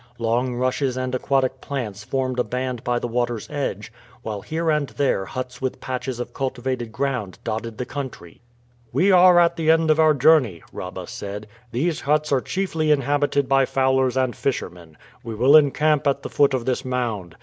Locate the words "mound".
16.83-17.35